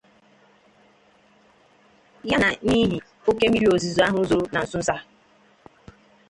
[2.29, 2.97] ya na n'ihi
[3.29, 4.99] oke mmiri ozuzo ahụ zoro na nsonso a.